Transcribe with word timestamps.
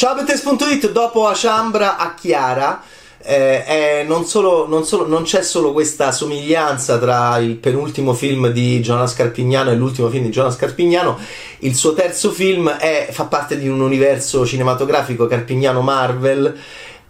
Ciao 0.00 0.14
Bettes.it, 0.14 0.92
dopo 0.92 1.26
Achambra 1.26 1.98
a 1.98 2.14
Chiara. 2.14 2.82
Eh, 3.22 4.02
non, 4.08 4.24
solo, 4.24 4.66
non, 4.66 4.86
solo, 4.86 5.06
non, 5.06 5.24
c'è 5.24 5.42
solo 5.42 5.74
questa 5.74 6.10
somiglianza 6.10 6.98
tra 6.98 7.36
il 7.36 7.56
penultimo 7.56 8.14
film 8.14 8.48
di 8.48 8.80
Jonas 8.80 9.12
Carpignano 9.12 9.70
e 9.70 9.74
l'ultimo 9.74 10.08
film 10.08 10.24
di 10.24 10.30
Jonas 10.30 10.56
Carpignano, 10.56 11.18
il 11.58 11.74
suo 11.74 11.92
terzo 11.92 12.30
film 12.30 12.70
è, 12.70 13.08
fa 13.10 13.24
parte 13.24 13.58
di 13.58 13.68
un 13.68 13.82
universo 13.82 14.46
cinematografico 14.46 15.26
Carpignano 15.26 15.82
Marvel 15.82 16.58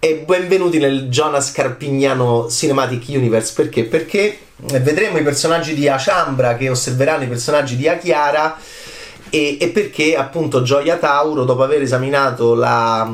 e 0.00 0.24
benvenuti 0.26 0.78
nel 0.78 1.10
Jonas 1.10 1.52
Carpignano 1.52 2.48
Cinematic 2.50 3.04
Universe 3.10 3.52
perché? 3.54 3.84
Perché 3.84 4.36
vedremo 4.56 5.18
i 5.18 5.22
personaggi 5.22 5.74
di 5.74 5.86
Achambra 5.86 6.56
che 6.56 6.68
osserveranno 6.68 7.22
i 7.22 7.28
personaggi 7.28 7.76
di 7.76 7.86
Achiara 7.86 8.58
e, 9.30 9.56
e, 9.60 9.68
perché 9.68 10.16
appunto 10.16 10.62
Gioia 10.62 10.96
Tauro, 10.96 11.44
dopo 11.44 11.62
aver 11.62 11.82
esaminato 11.82 12.54
la, 12.54 13.08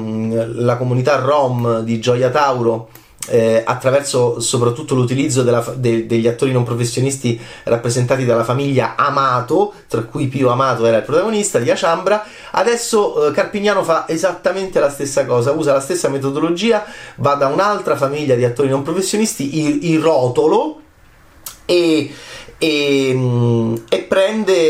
la 0.54 0.76
comunità 0.76 1.16
ROM 1.16 1.80
di 1.80 2.00
Gioia 2.00 2.30
Tauro, 2.30 2.88
eh, 3.28 3.62
attraverso 3.64 4.40
soprattutto 4.40 4.94
l'utilizzo 4.94 5.42
della, 5.42 5.64
de, 5.76 6.06
degli 6.06 6.28
attori 6.28 6.52
non 6.52 6.64
professionisti 6.64 7.38
rappresentati 7.64 8.24
dalla 8.24 8.44
famiglia 8.44 8.94
Amato, 8.96 9.72
tra 9.88 10.02
cui 10.02 10.28
Pio 10.28 10.50
Amato 10.50 10.86
era 10.86 10.98
il 10.98 11.02
protagonista 11.02 11.58
di 11.58 11.70
Aciambra, 11.70 12.24
adesso 12.52 13.26
eh, 13.26 13.32
Carpignano 13.32 13.82
fa 13.82 14.06
esattamente 14.08 14.80
la 14.80 14.90
stessa 14.90 15.24
cosa, 15.26 15.52
usa 15.52 15.72
la 15.72 15.80
stessa 15.80 16.08
metodologia, 16.08 16.84
va 17.16 17.34
da 17.34 17.48
un'altra 17.48 17.96
famiglia 17.96 18.34
di 18.34 18.44
attori 18.44 18.68
non 18.68 18.82
professionisti, 18.82 19.58
il, 19.58 19.90
il 19.90 20.00
rotolo, 20.00 20.80
e, 21.64 22.10
e, 22.58 23.12
mm, 23.14 23.76
e 23.88 23.98
prende 24.02 24.64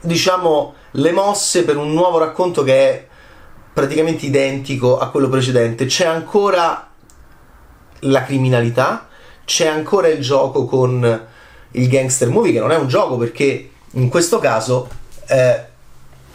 diciamo 0.00 0.74
le 0.92 1.12
mosse 1.12 1.64
per 1.64 1.76
un 1.76 1.92
nuovo 1.92 2.18
racconto 2.18 2.62
che 2.62 2.90
è 2.90 3.06
praticamente 3.72 4.26
identico 4.26 4.98
a 4.98 5.08
quello 5.10 5.28
precedente. 5.28 5.86
C'è 5.86 6.06
ancora 6.06 6.88
la 8.00 8.24
criminalità, 8.24 9.08
c'è 9.44 9.66
ancora 9.66 10.08
il 10.08 10.20
gioco 10.20 10.64
con 10.64 11.26
il 11.72 11.88
gangster 11.88 12.28
movie, 12.28 12.52
che 12.52 12.60
non 12.60 12.72
è 12.72 12.76
un 12.76 12.88
gioco 12.88 13.16
perché 13.16 13.70
in 13.92 14.08
questo 14.08 14.38
caso 14.38 14.88
eh, 15.26 15.64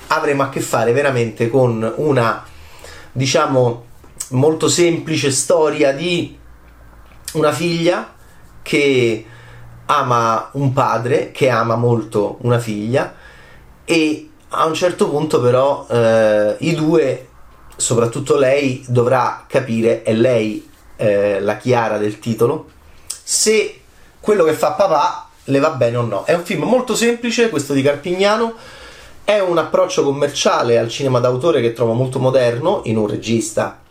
avremo 0.07 0.43
a 0.43 0.49
che 0.49 0.61
fare 0.61 0.93
veramente 0.93 1.49
con 1.49 1.93
una, 1.97 2.45
diciamo, 3.11 3.83
molto 4.29 4.69
semplice 4.69 5.31
storia 5.31 5.91
di 5.91 6.37
una 7.33 7.51
figlia 7.51 8.14
che 8.65 9.23
ama 9.85 10.49
un 10.53 10.73
padre, 10.73 11.31
che 11.31 11.49
ama 11.49 11.75
molto 11.75 12.39
una 12.41 12.57
figlia 12.57 13.13
e 13.85 14.29
a 14.49 14.65
un 14.65 14.73
certo 14.73 15.07
punto 15.07 15.39
però 15.39 15.85
eh, 15.87 16.55
i 16.59 16.73
due, 16.73 17.27
soprattutto 17.75 18.37
lei, 18.37 18.83
dovrà 18.87 19.45
capire, 19.47 20.01
è 20.01 20.13
lei 20.13 20.67
eh, 20.95 21.39
la 21.41 21.57
chiara 21.57 21.99
del 21.99 22.17
titolo, 22.17 22.69
se 23.23 23.81
quello 24.19 24.43
che 24.43 24.53
fa 24.53 24.71
papà 24.71 25.29
le 25.43 25.59
va 25.59 25.69
bene 25.71 25.97
o 25.97 26.01
no. 26.01 26.23
È 26.23 26.33
un 26.33 26.43
film 26.43 26.63
molto 26.63 26.95
semplice, 26.95 27.49
questo 27.49 27.73
di 27.73 27.83
Carpignano, 27.83 28.55
è 29.23 29.39
un 29.39 29.59
approccio 29.59 30.03
commerciale 30.03 30.79
al 30.79 30.89
cinema 30.89 31.19
d'autore 31.19 31.61
che 31.61 31.73
trovo 31.73 31.93
molto 31.93 32.17
moderno 32.17 32.81
in 32.85 32.97
un 32.97 33.07
regista 33.07 33.81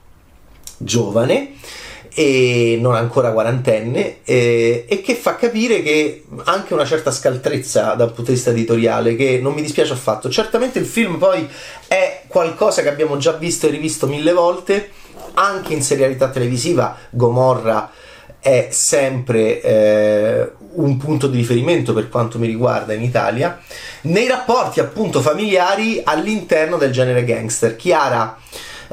giovane 0.77 1.53
e 2.15 2.79
non 2.81 2.95
ancora 2.95 3.33
quarantenne 3.33 4.19
e, 4.23 4.85
e, 4.89 5.01
che 5.03 5.17
fa 5.17 5.35
capire 5.35 5.83
che 5.83 6.25
anche 6.45 6.73
una 6.73 6.85
certa 6.85 7.11
scaltrezza 7.11 7.95
dal 7.95 8.13
punto 8.13 8.31
di 8.31 8.37
vista 8.37 8.51
editoriale 8.51 9.17
che 9.17 9.41
non 9.43 9.53
mi 9.53 9.63
dispiace 9.63 9.93
affatto. 9.93 10.31
Certamente 10.31 10.79
il 10.79 10.87
film 10.87 11.19
poi 11.19 11.47
è 11.89 12.23
qualcosa 12.29 12.83
che 12.83 12.89
abbiamo 12.89 13.17
già 13.17 13.33
visto 13.33 13.67
e 13.67 13.71
rivisto 13.71 14.07
mille 14.07 14.33
volte 14.33 14.91
anche 15.35 15.73
in 15.73 15.83
serialità 15.83 16.29
televisiva 16.29 16.97
Gomorra 17.11 17.91
è 18.39 18.69
sempre 18.71 19.61
eh, 19.61 20.51
un 20.75 20.97
punto 20.97 21.27
di 21.27 21.39
riferimento 21.39 21.93
per 21.93 22.09
quanto 22.09 22.39
mi 22.39 22.47
riguarda 22.47 22.93
in 22.93 23.03
Italia 23.03 23.59
nei 24.03 24.29
rapporti 24.29 24.81
appunto 24.81 25.21
familiari 25.21 26.03
all'interno 26.05 26.77
del 26.77 26.93
genere 26.93 27.25
gangster. 27.25 27.75
Chiara 27.75 28.37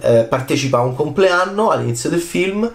eh, 0.02 0.24
partecipa 0.24 0.78
a 0.78 0.82
un 0.82 0.96
compleanno 0.96 1.70
all'inizio 1.70 2.10
del 2.10 2.22
film 2.22 2.72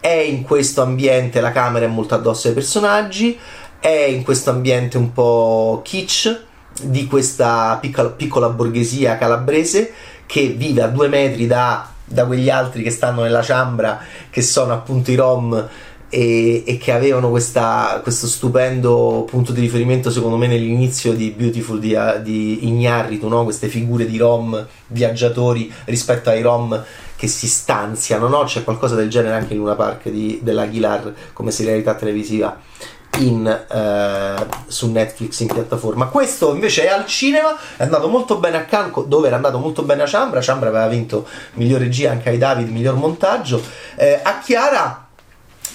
è 0.00 0.08
in 0.08 0.42
questo 0.42 0.82
ambiente, 0.82 1.40
la 1.40 1.52
camera 1.52 1.84
è 1.84 1.88
molto 1.88 2.14
addosso 2.14 2.48
ai 2.48 2.54
personaggi, 2.54 3.38
è 3.78 3.88
in 3.88 4.22
questo 4.22 4.50
ambiente 4.50 4.96
un 4.96 5.12
po' 5.12 5.82
kitsch 5.84 6.40
di 6.82 7.06
questa 7.06 7.78
piccola, 7.80 8.08
piccola 8.08 8.48
borghesia 8.48 9.18
calabrese 9.18 9.92
che 10.26 10.48
vive 10.48 10.82
a 10.82 10.88
due 10.88 11.08
metri 11.08 11.46
da, 11.46 11.90
da, 12.04 12.24
quegli 12.24 12.48
altri 12.48 12.82
che 12.82 12.90
stanno 12.90 13.22
nella 13.22 13.42
ciambra, 13.42 14.00
che 14.30 14.42
sono 14.42 14.72
appunto 14.72 15.10
i 15.10 15.16
Rom 15.16 15.68
e, 16.10 16.64
e 16.66 16.76
che 16.76 16.92
avevano 16.92 17.30
questa, 17.30 18.00
questo 18.02 18.26
stupendo 18.26 19.24
punto 19.30 19.52
di 19.52 19.60
riferimento 19.60 20.10
secondo 20.10 20.36
me 20.36 20.48
nell'inizio 20.48 21.12
di 21.12 21.30
Beautiful 21.30 21.78
di, 21.78 21.96
di 22.22 22.66
Ignarritu, 22.66 23.28
no? 23.28 23.44
queste 23.44 23.68
figure 23.68 24.04
di 24.04 24.18
Rom 24.18 24.66
viaggiatori 24.88 25.72
rispetto 25.84 26.28
ai 26.28 26.42
Rom 26.42 26.84
che 27.14 27.28
si 27.28 27.46
stanziano, 27.48 28.28
no? 28.28 28.44
C'è 28.44 28.64
qualcosa 28.64 28.94
del 28.94 29.10
genere 29.10 29.36
anche 29.36 29.52
in 29.52 29.58
Luna 29.58 29.74
Park 29.74 30.08
di, 30.08 30.40
dell'Aguilar 30.42 31.12
come 31.34 31.50
serialità 31.50 31.94
televisiva 31.94 32.58
in, 33.18 33.46
eh, 33.46 34.46
su 34.66 34.90
Netflix 34.90 35.40
in 35.40 35.48
piattaforma. 35.48 36.06
Questo 36.06 36.54
invece 36.54 36.84
è 36.84 36.88
al 36.88 37.04
cinema, 37.04 37.54
è 37.76 37.82
andato 37.82 38.08
molto 38.08 38.38
bene 38.38 38.56
a 38.56 38.64
Cannes, 38.64 39.04
dove 39.04 39.26
era 39.26 39.36
andato 39.36 39.58
molto 39.58 39.82
bene 39.82 40.04
a 40.04 40.06
Ciambra. 40.06 40.40
Ciambra 40.40 40.70
aveva 40.70 40.88
vinto 40.88 41.26
miglior 41.54 41.80
regia 41.80 42.10
anche 42.10 42.30
ai 42.30 42.38
David, 42.38 42.70
miglior 42.70 42.94
montaggio. 42.94 43.62
Eh, 43.96 44.18
a 44.22 44.38
Chiara 44.38 45.09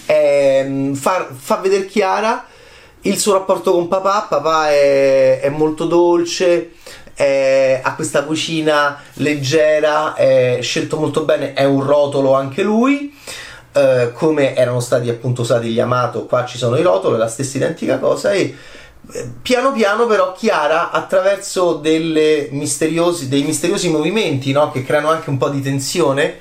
eh, 0.06 0.92
fa, 0.94 1.28
fa 1.34 1.58
vedere 1.58 1.86
Chiara 1.86 2.46
il 3.02 3.18
suo 3.18 3.34
rapporto 3.34 3.72
con 3.72 3.88
papà. 3.88 4.28
Papà 4.30 4.72
è, 4.72 5.40
è 5.42 5.50
molto 5.50 5.86
dolce 5.86 6.72
è, 7.16 7.80
ha 7.82 7.96
questa 7.96 8.24
cucina 8.24 9.02
leggera, 9.14 10.14
è 10.14 10.60
scelto 10.62 10.98
molto 10.98 11.24
bene, 11.24 11.54
è 11.54 11.64
un 11.64 11.82
rotolo 11.82 12.36
anche 12.36 12.62
lui. 12.62 13.14
Eh, 13.72 14.12
come 14.14 14.56
erano 14.56 14.80
stati 14.80 15.10
appunto 15.10 15.42
usati 15.42 15.70
gli 15.70 15.80
Amato, 15.80 16.26
qua 16.26 16.46
ci 16.46 16.58
sono 16.58 16.78
i 16.78 16.82
rotoli, 16.82 17.18
la 17.18 17.28
stessa 17.28 17.58
identica 17.58 17.98
cosa 18.00 18.32
e 18.32 18.56
eh, 19.12 19.30
piano 19.42 19.74
piano 19.74 20.06
però 20.06 20.32
Chiara 20.32 20.92
attraverso 20.92 21.82
misteriosi, 22.52 23.28
dei 23.28 23.44
misteriosi 23.44 23.90
movimenti 23.90 24.54
no? 24.54 24.72
che 24.72 24.84
creano 24.84 25.10
anche 25.10 25.30
un 25.30 25.38
po' 25.38 25.50
di 25.50 25.62
tensione 25.62 26.40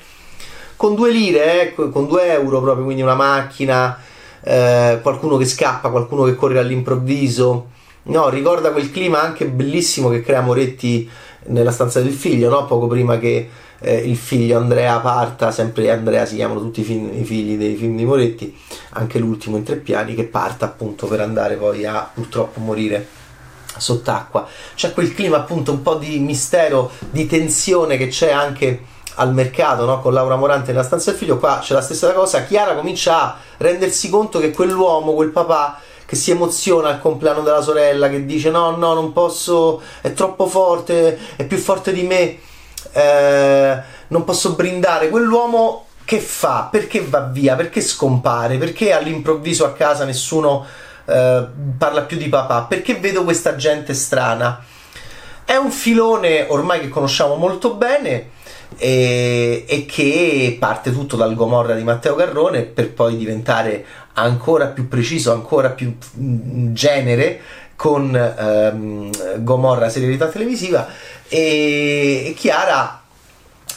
con 0.76 0.94
due 0.94 1.10
lire, 1.10 1.74
eh, 1.74 1.74
con 1.74 2.06
due 2.06 2.32
euro 2.32 2.60
proprio, 2.60 2.84
quindi 2.84 3.02
una 3.02 3.14
macchina, 3.14 3.98
eh, 4.42 4.98
qualcuno 5.02 5.36
che 5.36 5.44
scappa, 5.44 5.90
qualcuno 5.90 6.24
che 6.24 6.34
corre 6.34 6.58
all'improvviso, 6.58 7.72
No, 8.06 8.28
ricorda 8.28 8.70
quel 8.70 8.90
clima 8.90 9.22
anche 9.22 9.46
bellissimo 9.46 10.10
che 10.10 10.20
crea 10.20 10.42
Moretti 10.42 11.08
nella 11.46 11.70
stanza 11.70 12.02
del 12.02 12.12
figlio, 12.12 12.50
no? 12.50 12.66
Poco 12.66 12.86
prima 12.86 13.18
che 13.18 13.48
eh, 13.78 13.96
il 13.96 14.16
figlio 14.16 14.58
Andrea 14.58 14.98
parta, 14.98 15.50
sempre 15.50 15.90
Andrea 15.90 16.26
si 16.26 16.36
chiamano 16.36 16.60
tutti 16.60 16.80
i, 16.80 16.84
film, 16.84 17.10
i, 17.18 17.24
figli 17.24 17.56
dei 17.56 17.76
film 17.76 17.96
di 17.96 18.04
Moretti, 18.04 18.54
anche 18.90 19.18
l'ultimo 19.18 19.56
in 19.56 19.62
tre 19.62 19.76
piani, 19.76 20.14
che 20.14 20.24
parta 20.24 20.66
appunto 20.66 21.06
per 21.06 21.20
andare 21.20 21.54
poi 21.54 21.86
a 21.86 22.10
purtroppo 22.12 22.60
morire 22.60 23.06
sott'acqua. 23.74 24.46
C'è 24.74 24.92
quel 24.92 25.14
clima 25.14 25.38
appunto 25.38 25.72
un 25.72 25.80
po' 25.80 25.94
di 25.94 26.18
mistero, 26.18 26.90
di 27.10 27.26
tensione 27.26 27.96
che 27.96 28.08
c'è 28.08 28.30
anche 28.32 28.92
al 29.16 29.32
mercato 29.32 29.84
no? 29.84 30.00
con 30.00 30.12
Laura 30.12 30.36
Morante 30.36 30.72
nella 30.72 30.84
stanza 30.84 31.10
del 31.10 31.18
figlio, 31.18 31.38
qua 31.38 31.60
c'è 31.60 31.74
la 31.74 31.82
stessa 31.82 32.12
cosa, 32.12 32.44
Chiara 32.44 32.74
comincia 32.74 33.22
a 33.22 33.36
rendersi 33.58 34.08
conto 34.08 34.40
che 34.40 34.50
quell'uomo, 34.50 35.14
quel 35.14 35.30
papà, 35.30 35.78
che 36.06 36.16
si 36.16 36.30
emoziona 36.30 36.88
al 36.88 37.00
compleanno 37.00 37.42
della 37.42 37.62
sorella, 37.62 38.08
che 38.08 38.24
dice 38.24 38.50
no, 38.50 38.76
no, 38.76 38.94
non 38.94 39.12
posso, 39.12 39.80
è 40.00 40.12
troppo 40.12 40.46
forte, 40.46 41.18
è 41.36 41.44
più 41.44 41.56
forte 41.56 41.92
di 41.92 42.02
me, 42.02 42.38
eh, 42.92 43.82
non 44.08 44.24
posso 44.24 44.52
brindare. 44.52 45.08
Quell'uomo 45.08 45.86
che 46.04 46.20
fa? 46.20 46.68
Perché 46.70 47.00
va 47.00 47.20
via? 47.20 47.54
Perché 47.54 47.80
scompare? 47.80 48.58
Perché 48.58 48.92
all'improvviso 48.92 49.64
a 49.64 49.72
casa 49.72 50.04
nessuno 50.04 50.66
eh, 51.06 51.46
parla 51.78 52.02
più 52.02 52.16
di 52.18 52.28
papà? 52.28 52.62
Perché 52.62 52.96
vedo 52.96 53.24
questa 53.24 53.56
gente 53.56 53.94
strana? 53.94 54.62
È 55.44 55.56
un 55.56 55.70
filone 55.70 56.46
ormai 56.48 56.80
che 56.80 56.88
conosciamo 56.88 57.36
molto 57.36 57.74
bene 57.74 58.30
e, 58.76 59.64
e, 59.66 59.86
che 59.86 60.56
parte 60.58 60.92
tutto 60.92 61.16
dal 61.16 61.34
Gomorra 61.34 61.74
di 61.74 61.82
Matteo 61.82 62.14
Garrone 62.14 62.62
per 62.62 62.92
poi 62.92 63.16
diventare 63.16 63.84
ancora 64.14 64.66
più 64.66 64.88
preciso, 64.88 65.32
ancora 65.32 65.70
più 65.70 65.94
mm, 66.18 66.72
genere 66.74 67.40
con 67.76 68.14
ehm, 68.14 69.42
Gomorra 69.42 69.88
serialità 69.88 70.28
televisiva. 70.28 70.86
E, 71.28 72.26
e 72.28 72.34
Chiara 72.36 73.02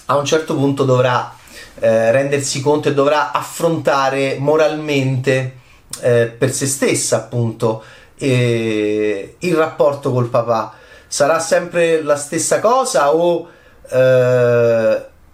a 0.06 0.18
un 0.18 0.26
certo 0.26 0.56
punto 0.56 0.84
dovrà 0.84 1.36
eh, 1.80 2.12
rendersi 2.12 2.62
conto 2.62 2.90
e 2.90 2.94
dovrà 2.94 3.32
affrontare 3.32 4.38
moralmente 4.40 5.58
eh, 6.02 6.28
per 6.28 6.52
se 6.52 6.66
stessa 6.66 7.18
appunto 7.18 7.84
eh, 8.18 9.36
il 9.40 9.56
rapporto 9.56 10.12
col 10.12 10.28
papà. 10.28 10.74
Sarà 11.08 11.40
sempre 11.40 12.02
la 12.02 12.18
stessa 12.18 12.60
cosa 12.60 13.14
o 13.14 13.48
eh, 13.90 14.77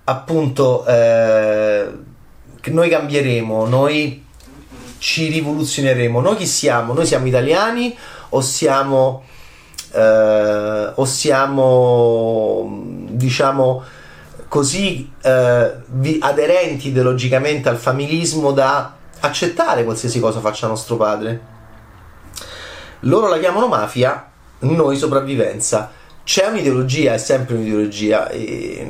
appunto 0.05 0.85
eh, 0.85 1.91
noi 2.65 2.89
cambieremo, 2.89 3.65
noi 3.65 4.25
ci 4.97 5.27
rivoluzioneremo. 5.27 6.21
Noi 6.21 6.37
chi 6.37 6.47
siamo? 6.47 6.93
Noi 6.93 7.05
siamo 7.05 7.27
italiani 7.27 7.95
o 8.29 8.41
siamo, 8.41 9.23
eh, 9.91 10.91
o 10.95 11.05
siamo 11.05 12.81
diciamo 13.09 13.83
così 14.47 15.11
eh, 15.21 15.73
aderenti 16.19 16.87
ideologicamente 16.87 17.69
al 17.69 17.77
familismo 17.77 18.51
da 18.51 18.95
accettare 19.19 19.83
qualsiasi 19.83 20.19
cosa 20.19 20.39
faccia 20.39 20.67
nostro 20.67 20.95
padre? 20.95 21.51
Loro 23.01 23.27
la 23.27 23.39
chiamano 23.39 23.67
mafia, 23.67 24.29
noi 24.59 24.95
sopravvivenza. 24.95 25.91
C'è 26.23 26.47
un'ideologia, 26.47 27.13
è 27.13 27.17
sempre 27.17 27.55
un'ideologia, 27.55 28.31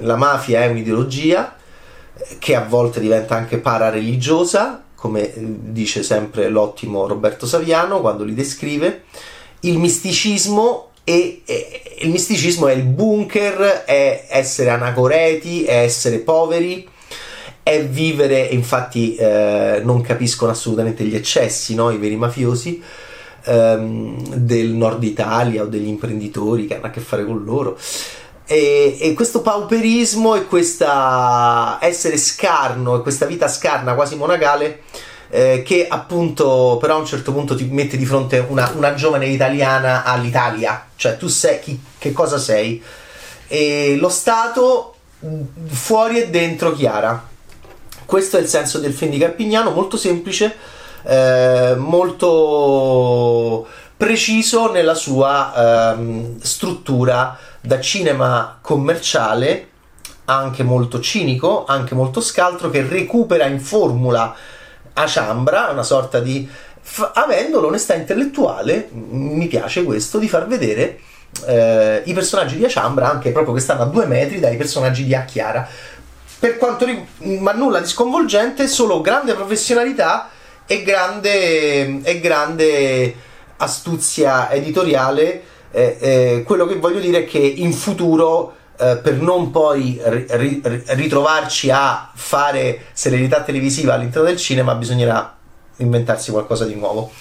la 0.02 0.16
mafia 0.16 0.62
è 0.62 0.68
un'ideologia 0.68 1.56
che 2.38 2.56
a 2.56 2.64
volte 2.64 3.00
diventa 3.00 3.36
anche 3.36 3.58
parareligiosa, 3.58 4.84
come 4.94 5.32
dice 5.36 6.04
sempre 6.04 6.48
l'ottimo 6.50 7.08
Roberto 7.08 7.48
Saviano 7.48 8.02
quando 8.02 8.24
li 8.24 8.36
descrive. 8.36 9.06
Il 9.62 9.80
misticismo 9.80 10.92
e, 11.04 11.42
il 12.00 12.10
misticismo 12.10 12.68
è 12.68 12.74
il 12.74 12.84
bunker, 12.84 13.84
è 13.86 14.28
essere 14.30 14.70
anacoreti, 14.70 15.64
è 15.64 15.80
essere 15.80 16.20
poveri, 16.20 16.88
è 17.64 17.84
vivere, 17.84 18.42
infatti 18.42 19.16
eh, 19.16 19.82
non 19.84 20.02
capiscono 20.02 20.52
assolutamente 20.52 21.04
gli 21.04 21.16
eccessi, 21.16 21.74
no? 21.74 21.90
i 21.90 21.98
veri 21.98 22.16
mafiosi 22.16 22.82
ehm, 23.44 24.36
del 24.36 24.70
nord 24.70 25.04
Italia 25.04 25.64
o 25.64 25.66
degli 25.66 25.88
imprenditori 25.88 26.68
che 26.68 26.76
hanno 26.76 26.88
a 26.88 26.90
che 26.90 27.02
fare 27.02 27.26
con 27.26 27.44
loro. 27.44 27.78
E, 28.46 28.98
e, 29.00 29.14
questo 29.14 29.42
pauperismo 29.42 30.36
e 30.36 30.46
questa 30.46 31.78
essere 31.82 32.18
scarno 32.18 32.98
e 32.98 33.02
questa 33.02 33.26
vita 33.26 33.48
scarna 33.48 33.94
quasi 33.94 34.18
monacale 34.18 34.82
eh, 35.30 35.64
che 35.64 35.88
appunto 35.88 36.78
però 36.80 36.96
a 36.96 37.00
un 37.00 37.06
certo 37.06 37.32
punto 37.32 37.56
ti 37.56 37.64
mette 37.64 37.96
di 37.96 38.06
fronte 38.06 38.46
una, 38.48 38.72
una 38.76 38.94
giovane 38.94 39.28
italiana 39.28 40.04
all'Italia. 40.04 40.88
Cioè 40.96 41.18
tu 41.18 41.28
sei 41.28 41.60
chi, 41.60 41.82
che 41.98 42.12
cosa 42.12 42.38
sei? 42.38 42.82
E 43.48 43.96
lo 43.98 44.10
Stato 44.10 44.96
fuori 45.68 46.22
e 46.22 46.30
dentro 46.30 46.74
Chiara. 46.74 47.30
Questo 48.06 48.38
è 48.38 48.42
il 48.42 48.48
senso 48.48 48.78
del 48.80 48.94
film 48.94 49.12
di 49.12 49.18
Carpignano 49.18 49.72
molto 49.72 49.98
semplice 49.98 50.56
eh, 51.04 51.76
molto 51.78 53.68
preciso 53.96 54.72
nella 54.72 54.96
sua 54.96 55.94
ehm, 55.94 56.40
struttura 56.40 57.38
da 57.62 57.80
cinema 57.80 58.58
commerciale, 58.62 59.68
anche 60.26 60.64
molto 60.64 61.00
cinico, 61.00 61.66
anche 61.66 61.96
molto 61.96 62.20
scaltro, 62.20 62.70
che 62.70 62.86
recupera 62.88 63.46
in 63.46 63.60
formula 63.60 64.36
a 64.94 65.06
ciambra, 65.08 65.70
una 65.72 65.84
sorta 65.84 66.20
di... 66.20 66.48
F- 66.86 67.12
avendo 67.14 67.62
l'onestà 67.62 67.94
intellettuale, 67.94 68.90
mi 68.92 69.48
piace 69.48 69.84
questo, 69.84 70.18
di 70.18 70.28
far 70.28 70.48
vedere 70.48 71.00
eh, 71.46 72.02
i 72.06 72.14
personaggi 72.14 72.58
di 72.58 72.66
Aciambra 72.66 73.10
anche 73.10 73.32
proprio 73.32 73.54
che 73.54 73.62
stanno 73.62 73.84
a 73.84 73.86
due 73.86 74.06
metri 74.06 74.40
dai 74.40 74.58
personaggi 74.58 75.06
di 75.06 75.16
Acchiara. 75.16 75.68
Per 76.40 76.58
quanto 76.58 76.84
riguarda, 76.84 77.42
ma 77.42 77.54
nulla 77.54 77.80
di 77.80 77.88
sconvolgente, 77.88 78.68
solo 78.68 79.00
grande 79.00 79.34
professionalità 79.34 80.30
e 80.66 80.84
grande, 80.84 82.02
e 82.04 82.20
grande 82.20 83.16
astuzia 83.58 84.52
editoriale. 84.52 85.44
Eh, 85.72 85.98
eh, 86.00 86.44
quello 86.46 86.66
che 86.66 86.76
voglio 86.76 87.00
dire 87.00 87.20
è 87.20 87.26
che 87.26 87.40
in 87.40 87.74
futuro, 87.74 88.56
eh, 88.78 88.98
per 88.98 89.16
non 89.16 89.52
poi 89.52 90.00
ri- 90.04 90.26
ri- 90.30 90.62
ritrovarci 90.88 91.70
a 91.72 92.12
fare 92.14 92.86
serenità 92.94 93.42
televisiva 93.42 93.94
all'interno 93.94 94.28
del 94.28 94.38
cinema, 94.38 94.76
bisognerà 94.76 95.36
inventarsi 95.78 96.32
qualcosa 96.32 96.66
di 96.66 96.76
nuovo. 96.76 97.12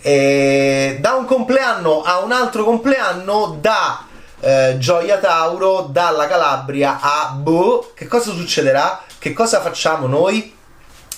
da 0.00 1.14
un 1.14 1.24
compleanno 1.26 2.02
a 2.02 2.20
un 2.20 2.30
altro 2.32 2.64
compleanno, 2.64 3.58
da 3.60 4.06
eh, 4.40 4.76
Gioia 4.78 5.18
Tauro, 5.18 5.88
dalla 5.90 6.26
Calabria 6.26 6.98
a 7.00 7.30
Boh, 7.30 7.92
che 7.94 8.06
cosa 8.06 8.32
succederà? 8.32 9.02
Che 9.18 9.32
cosa 9.32 9.60
facciamo 9.60 10.06
noi? 10.06 10.54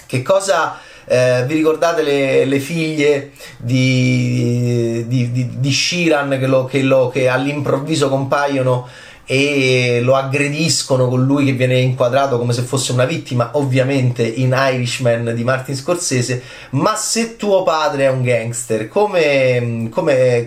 Che 0.06 0.22
cosa 0.22 0.78
eh, 1.06 1.44
vi 1.46 1.54
ricordate 1.54 2.02
le, 2.02 2.44
le 2.44 2.58
figlie 2.58 3.30
di, 3.56 5.04
di, 5.06 5.30
di, 5.32 5.50
di 5.58 5.70
Shiran 5.70 6.36
che, 6.38 6.46
lo, 6.46 6.64
che, 6.64 6.82
lo, 6.82 7.08
che 7.08 7.28
all'improvviso 7.28 8.08
compaiono 8.08 8.88
e 9.32 10.00
lo 10.02 10.16
aggrediscono 10.16 11.06
con 11.06 11.24
lui 11.24 11.44
che 11.44 11.52
viene 11.52 11.78
inquadrato 11.78 12.36
come 12.36 12.52
se 12.52 12.62
fosse 12.62 12.90
una 12.90 13.04
vittima, 13.04 13.50
ovviamente 13.52 14.24
in 14.24 14.52
Irishman 14.58 15.32
di 15.36 15.44
Martin 15.44 15.76
Scorsese, 15.76 16.42
ma 16.70 16.96
se 16.96 17.36
tuo 17.36 17.62
padre 17.62 18.06
è 18.06 18.10
un 18.10 18.24
gangster, 18.24 18.88
come, 18.88 19.86
come, 19.92 20.44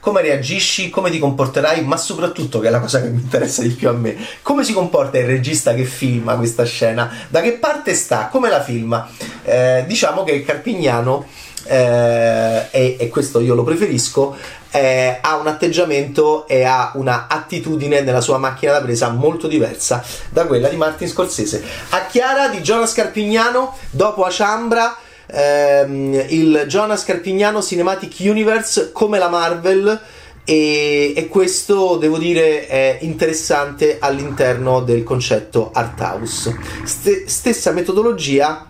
come 0.00 0.22
reagisci, 0.22 0.88
come 0.88 1.10
ti 1.10 1.18
comporterai, 1.18 1.84
ma 1.84 1.98
soprattutto, 1.98 2.58
che 2.58 2.68
è 2.68 2.70
la 2.70 2.80
cosa 2.80 3.02
che 3.02 3.10
mi 3.10 3.20
interessa 3.20 3.60
di 3.60 3.68
più 3.68 3.90
a 3.90 3.92
me, 3.92 4.16
come 4.40 4.64
si 4.64 4.72
comporta 4.72 5.18
il 5.18 5.26
regista 5.26 5.74
che 5.74 5.84
filma 5.84 6.36
questa 6.36 6.64
scena, 6.64 7.14
da 7.28 7.42
che 7.42 7.52
parte 7.52 7.92
sta, 7.92 8.28
come 8.32 8.48
la 8.48 8.62
filma? 8.62 9.10
Eh, 9.44 9.84
diciamo 9.86 10.24
che 10.24 10.42
Carpignano, 10.42 11.26
eh, 11.64 12.68
e, 12.70 12.96
e 12.98 13.08
questo 13.08 13.40
io 13.40 13.54
lo 13.54 13.62
preferisco, 13.62 14.36
eh, 14.70 15.18
ha 15.20 15.36
un 15.36 15.46
atteggiamento 15.46 16.46
e 16.48 16.64
ha 16.64 16.92
una 16.94 17.26
attitudine 17.28 18.00
nella 18.00 18.20
sua 18.20 18.38
macchina 18.38 18.72
da 18.72 18.80
presa 18.80 19.10
molto 19.10 19.46
diversa 19.46 20.02
da 20.30 20.46
quella 20.46 20.68
di 20.68 20.76
Martin 20.76 21.08
Scorsese. 21.08 21.62
A 21.90 22.06
Chiara 22.06 22.48
di 22.48 22.60
Jonas 22.60 22.92
Carpignano, 22.94 23.76
dopo 23.90 24.24
Aciambra, 24.24 24.96
ehm, 25.26 26.24
il 26.28 26.64
Jonas 26.66 27.04
Carpignano 27.04 27.62
Cinematic 27.62 28.14
Universe 28.20 28.92
come 28.92 29.18
la 29.18 29.28
Marvel. 29.28 30.00
E, 30.44 31.12
e, 31.14 31.28
questo 31.28 31.98
devo 31.98 32.18
dire 32.18 32.66
è 32.66 32.98
interessante 33.02 33.98
all'interno 34.00 34.80
del 34.80 35.04
concetto 35.04 35.70
art 35.72 36.00
house. 36.00 36.58
St- 36.82 37.26
stessa 37.26 37.70
metodologia 37.70 38.66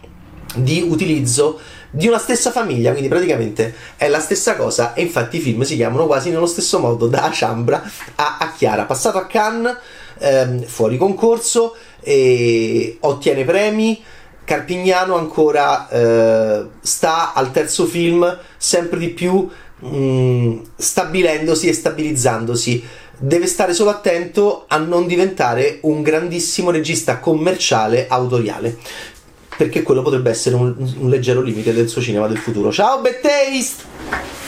di 0.54 0.86
utilizzo 0.86 1.58
di 1.94 2.08
una 2.08 2.18
stessa 2.18 2.50
famiglia, 2.50 2.92
quindi 2.92 3.08
praticamente 3.08 3.74
è 3.96 4.08
la 4.08 4.18
stessa 4.18 4.56
cosa 4.56 4.94
e 4.94 5.02
infatti 5.02 5.36
i 5.36 5.40
film 5.40 5.60
si 5.60 5.76
chiamano 5.76 6.06
quasi 6.06 6.30
nello 6.30 6.46
stesso 6.46 6.78
modo 6.78 7.06
da 7.06 7.30
Ciambra 7.30 7.82
a, 8.14 8.38
a 8.38 8.52
Chiara, 8.56 8.84
passato 8.84 9.18
a 9.18 9.26
Cannes, 9.26 9.76
ehm, 10.18 10.62
fuori 10.64 10.96
concorso, 10.96 11.76
e 12.00 12.96
ottiene 13.00 13.44
premi. 13.44 14.02
Carpignano 14.44 15.16
ancora 15.16 15.88
eh, 15.88 16.66
sta 16.80 17.32
al 17.32 17.52
terzo 17.52 17.86
film 17.86 18.38
sempre 18.56 18.98
di 18.98 19.10
più 19.10 19.48
mh, 19.78 19.96
mm, 19.96 20.58
stabilendosi 20.76 21.68
e 21.68 21.72
stabilizzandosi. 21.72 22.84
Deve 23.18 23.46
stare 23.46 23.72
solo 23.72 23.90
attento 23.90 24.64
a 24.66 24.78
non 24.78 25.06
diventare 25.06 25.78
un 25.82 26.02
grandissimo 26.02 26.70
regista 26.70 27.18
commerciale 27.18 28.08
autoriale 28.08 28.78
perché 29.56 29.82
quello 29.82 30.02
potrebbe 30.02 30.30
essere 30.30 30.54
un, 30.56 30.74
un 30.98 31.08
leggero 31.08 31.40
limite 31.40 31.72
del 31.72 31.88
suo 31.88 32.00
cinema 32.00 32.26
del 32.26 32.38
futuro. 32.38 32.72
Ciao, 32.72 33.00
Bad 33.00 33.20
Taste! 33.20 34.41